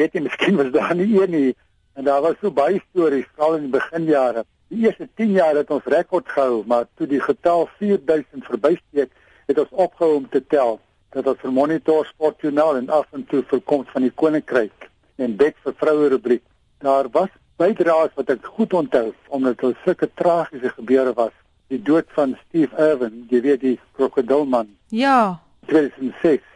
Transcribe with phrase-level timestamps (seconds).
[0.00, 1.56] weet jy miskien was daar nie een nie
[1.98, 4.44] en daar was so baie stories al in die beginjare.
[4.70, 9.10] Die eerste 10 jaar het ons rekord gehou, maar toe die getal 4000 verbysteek,
[9.50, 10.78] het ons opgehou om te tel.
[11.10, 14.86] Dat ons vir Monitor Sportjoernaal en af en toe vir Koms van die Koninkryk
[15.18, 16.44] en Bet vir vroue rubriek.
[16.80, 21.34] Daar was bydraes wat ek goed onthou omdat dit sulke tragiese gebeure was.
[21.68, 24.70] Die dood van Steve Irwin, jy weet die krokodilman.
[24.94, 25.40] Ja.
[25.66, 26.46] 2006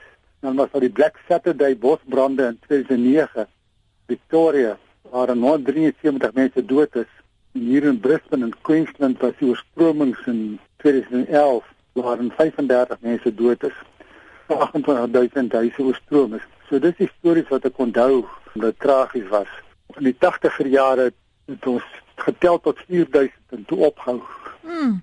[0.44, 3.46] dan was daar die Black Saturday bosbrande in 2009
[4.06, 4.78] Victoria
[5.10, 7.12] waar 173 mense dood is.
[7.52, 13.62] En hier in Brisbane en Queensland was die oorstromings in 2011 waar 35 mense dood
[13.62, 13.78] is.
[14.46, 16.44] 28000 huise oorstroom is.
[16.68, 19.48] So dis die stories wat ek onthou wat tragies was.
[19.96, 21.12] In die 80er jare
[21.48, 21.88] het ons
[22.20, 24.20] getel tot 4000 en toe opgehou
[24.64, 25.02] Hmm.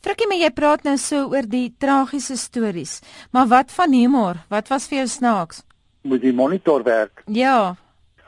[0.00, 3.00] Frikkie, maar jy praat nou so oor die tragiese stories.
[3.36, 4.40] Maar wat van humor?
[4.48, 5.60] Wat was vir jou snaaks?
[6.08, 7.22] Moet die monitor werk?
[7.28, 7.74] Ja.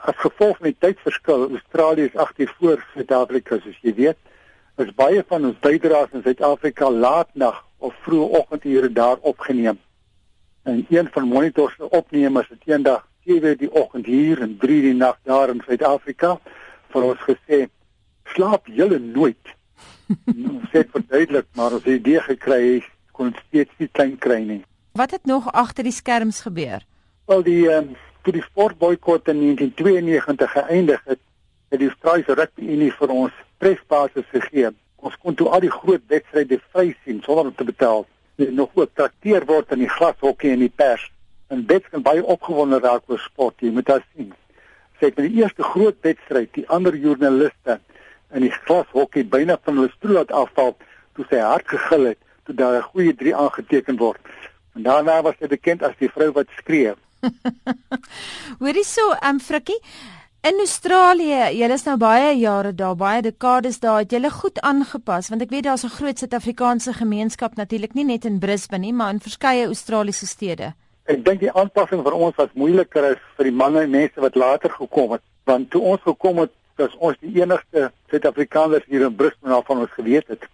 [0.04, 4.20] As gevolg van die tydverskil, Australië is 8 uur voor Suid-Afrika, soos jy weet.
[4.76, 9.80] Is baie van ons bydraes in Suid-Afrika laatnag of vroeë oggendure daar opgeneem.
[10.68, 14.94] En een van monitor se opnemers het eendag 7:00 die oggend hier en 3:00 die
[14.94, 16.38] nag daar in Suid-Afrika
[16.92, 17.68] vir ons gesê:
[18.24, 19.54] "Slaap julle nooit."
[20.54, 22.82] Ons het verduidelik, maar ons het idee gekry
[23.14, 24.62] kon steeds nie klein kry nie.
[24.98, 26.82] Wat het nog agter die skerms gebeur?
[27.30, 31.20] Wel die ehm um, toe die sportboikot in 1992 geëindig het,
[31.68, 34.70] het die Australiese Rugby Unie vir ons presbasis gegee.
[35.04, 38.06] Ons kon toe al die groot wedstryde vry sien sonder om te betaal.
[38.40, 41.04] Dit nog ook trakteer word in die glashokkie en die pers.
[41.52, 44.32] En dit kan baie opgewonde raak oor sport, jy moet dit sien.
[44.96, 47.76] Sê met die eerste groot wedstryd, die ander joernaliste
[48.34, 50.74] in die glashokkie byna van hulle stoel laat afval
[51.14, 54.20] toe sy hart gegil het toe daar 'n goeie 3 aangeteken word.
[54.74, 56.94] En daarna was sy bekend as die vrou wat skree.
[58.60, 59.80] Hoorie so, um Frikkie,
[60.44, 65.30] in Australië, julle is nou baie jare daar, baie dekades daar, het julle goed aangepas
[65.32, 69.10] want ek weet daar's 'n groot Suid-Afrikaanse gemeenskap natuurlik nie net in Brisbane nie, maar
[69.10, 70.74] in verskeie Australiese stede.
[71.04, 74.34] Ek dink die aanpassing vir ons was moeiliker as vir die manne en mense wat
[74.34, 79.14] later gekom het, want toe ons gekom het dat ons die enigste Suid-Afrikaners hier in
[79.18, 80.44] Brisbane van ons geweet het.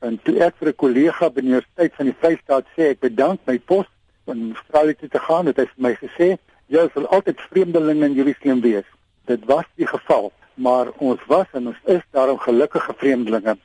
[0.00, 3.40] En toe ek vir 'n kollega by die Universiteit van die Vrystaat sê ek bedank
[3.46, 3.86] my pos
[4.24, 6.38] om Australië toe te gaan, het hy vir my gesê,
[6.68, 8.88] "Jy sal altyd vreemdeling in Jerusalem wees."
[9.26, 13.56] Dit was die geval, maar ons was en ons is daarom gelukkige vreemdelinge.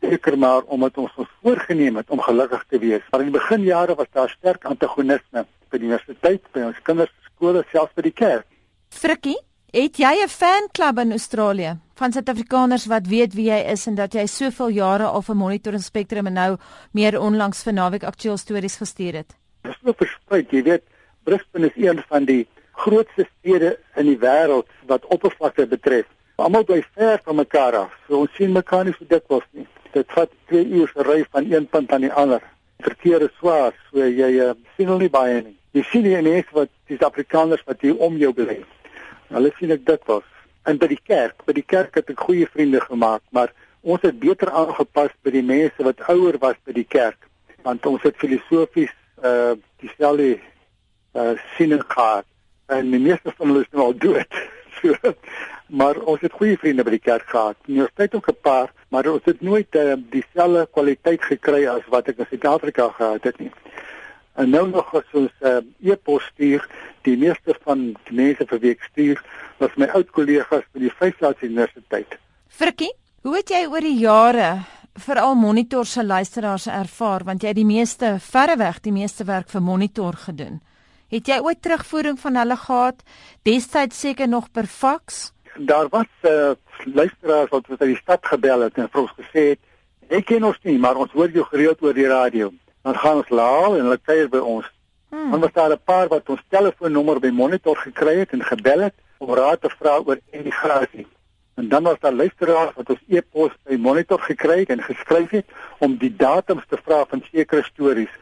[0.00, 3.02] Seker maar omdat ons ons voorgenem het om gelukkig te wees.
[3.10, 7.64] Maar in die beginjare was daar sterk antagonisme by die universiteit, by ons kinders skole,
[7.70, 8.46] selfs by die kerk.
[8.88, 9.38] Frikkie
[9.70, 14.12] Het jy 'n fanklub in Australië van Suid-Afrikaners wat weet wie jy is en dat
[14.12, 16.56] jy soveel jare al vir Monitor en Spectrum en nou
[16.92, 19.36] meer onlangs vir Naweek Aktueel Stories gestuur het?
[19.62, 20.82] Dis so versprei, jy weet,
[21.22, 26.06] Brisbane is een van die grootste stede in die wêreld wat oppervlakte betref.
[26.36, 27.94] Almal bly ver van mekaar af.
[28.08, 29.66] So ons sien mekaar nie so dikwels nie.
[29.92, 32.42] Dit vat 2 ure se ry van een punt aan die ander.
[32.80, 35.56] Verkeer is swaar, so jy uh, sien hulle nie baie nie.
[35.72, 38.64] Jy sien nie mense wat die Suid-Afrikaners wat hier om jou bly.
[39.30, 40.26] Hulle sien ek dit was.
[40.68, 44.18] En by die kerk, by die kerk het ek goeie vriende gemaak, maar ons het
[44.20, 47.28] beter aangepas by die mense wat ouer was by die kerk,
[47.64, 48.92] want ons het filosofies
[49.24, 50.38] uh dieselfde
[51.16, 52.26] uh siening gehad.
[52.68, 54.40] En die meeste van hulle is nou al dood.
[54.80, 55.14] so,
[55.70, 57.56] maar ons het goeie vriende by die kerk gehad.
[57.66, 62.08] Nie het ook 'n paar, maar ons het nooit uh, dieselfde kwaliteit gekry as wat
[62.08, 63.50] ek in Suid-Afrika gehad het nie.
[64.38, 66.66] En nou nog as ons uh, e-pos stuur,
[67.02, 69.22] die meeste van die mense vir wie ek stuur,
[69.58, 72.18] was my oud kollegas by die Vryheidsstad Universiteit.
[72.48, 72.92] Frikkie,
[73.26, 74.50] hoe het jy oor die jare
[75.00, 79.62] veral Monitor se luisteraars ervaar want jy het die meeste verreweg die meeste werk vir
[79.64, 80.60] Monitor gedoen.
[81.10, 83.02] Het jy ooit terugvoering van hulle gehad?
[83.42, 85.32] Destyds seker nog per fax?
[85.58, 86.56] Daar was uh, eh,
[86.94, 89.60] luisteraar wat uit die stad gebel het en vir ons gesê het:
[90.08, 92.52] "Ek ken ons nie, maar ons hoor jou gereeld oor die radio."
[92.82, 94.66] Dan gaan ons laal en hulle kuier by ons.
[95.10, 95.30] Hmm.
[95.30, 98.94] Dan was daar 'n paar wat ons telefoonnommer by monitor gekry het en gebel het
[99.18, 101.06] om raad te vra oor immigrasie.
[101.54, 105.46] En dan was daar luisteraars wat ons e-pos by monitor gekry het en geskryf het
[105.78, 108.12] om die datums te vra van sekere stories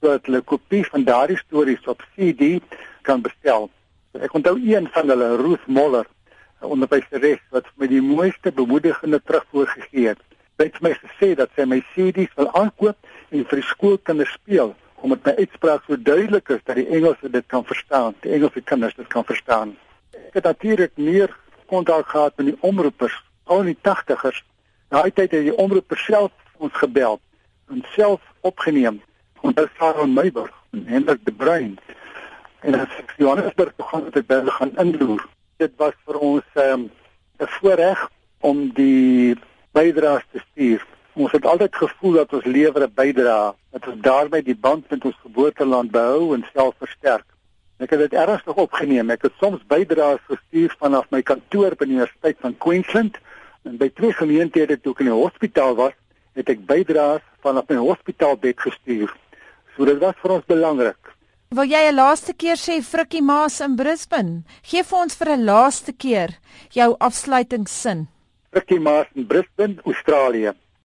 [0.00, 2.62] sodat hulle kopie van daardie stories op CD
[3.02, 3.70] kan bestel.
[4.12, 6.06] Ek onthou een van hulle, Ruth Moller,
[6.62, 10.22] 'n onderwyseres wat my die mooiste bemoedigende terugvoer gegee het.
[10.56, 12.96] Sy het my gesê dat sy my CD's wil aankoop
[13.30, 17.46] en vir die skoolkinders speel omdat my uitspraak so duidelik is dat die Engelse dit
[17.46, 19.76] kan verstaan, die Engelse kinders dit kan verstaan.
[20.10, 21.30] Ek het natuurlik meer
[21.70, 23.14] kontak gehad met die omroepers
[23.44, 24.42] al in die 80ers.
[24.90, 27.20] Daai tyd het die omroepers self ons gebel
[27.70, 28.98] en self opgeneem.
[29.42, 31.78] En dit was Aaron Meyburg en Hendrik de Bruin
[32.60, 35.22] En as ek Johannesburg toe gaan, het ek by gaan inloer.
[35.62, 38.00] Dit was vir ons ehm, 'n um, voorreg
[38.40, 39.38] om die
[39.72, 40.82] bydraes te stuur.
[41.18, 45.04] Ons het altyd gevoel dat ons lewer 'n bydrae, dat ons daarmee die band met
[45.04, 47.26] ons geboorteland behou en self versterk.
[47.78, 49.10] Ek het dit ernstig opgeneem.
[49.10, 53.18] Ek het soms bydraes gestuur vanaf my kantoor by die Universiteit van Queensland
[53.64, 55.92] en by twee gemeenthede toe ek in die hospitaal was,
[56.34, 59.10] het ek bydraes vanaf my hospitaalbed gestuur.
[59.74, 61.02] So dit was vir ons belangrik.
[61.50, 64.44] Wil jy 'n laaste keer sê Frikkie Maas in Brisbane?
[64.62, 66.38] Geef vir ons vir 'n laaste keer
[66.70, 68.06] jou afsluitingssin.
[68.52, 70.54] Frikkie Maas in Brisbane, Australië.